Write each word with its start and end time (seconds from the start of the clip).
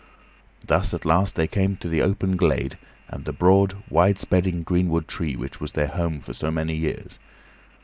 Thus 0.65 0.95
at 0.95 1.05
last 1.05 1.35
they 1.35 1.45
came 1.45 1.75
to 1.77 1.87
the 1.87 2.01
open 2.01 2.35
glade, 2.35 2.75
and 3.07 3.23
the 3.23 3.31
broad, 3.31 3.75
wide 3.87 4.17
spreading 4.17 4.63
greenwood 4.63 5.07
tree 5.07 5.35
which 5.35 5.61
was 5.61 5.73
their 5.73 5.89
home 5.89 6.21
for 6.21 6.33
so 6.33 6.49
many 6.49 6.75
years. 6.75 7.19